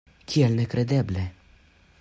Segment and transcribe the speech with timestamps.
[0.31, 1.29] Kiel nekredeble!